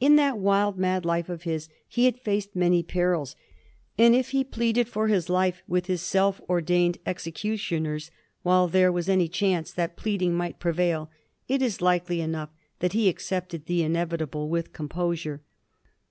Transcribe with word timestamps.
In 0.00 0.16
that 0.16 0.36
wild, 0.36 0.76
mad 0.78 1.06
life 1.06 1.30
of 1.30 1.44
his 1.44 1.70
he 1.88 2.04
had 2.04 2.18
faced 2.20 2.54
many 2.54 2.82
perils, 2.82 3.36
and 3.96 4.14
if 4.14 4.32
he 4.32 4.44
pleaded 4.44 4.86
for 4.86 5.08
his 5.08 5.30
life 5.30 5.62
with 5.66 5.86
his 5.86 6.02
self 6.02 6.42
ordained 6.46 6.98
executioners 7.06 8.10
while 8.42 8.68
there 8.68 8.92
was 8.92 9.08
any 9.08 9.28
chance 9.28 9.72
that 9.72 9.96
pleading 9.96 10.34
might 10.34 10.60
prevail, 10.60 11.10
it 11.48 11.62
is 11.62 11.80
likely 11.80 12.20
enough 12.20 12.50
that 12.80 12.92
he 12.92 13.08
accepted 13.08 13.64
the 13.64 13.82
inevitable 13.82 14.50
with 14.50 14.74
composure. 14.74 15.40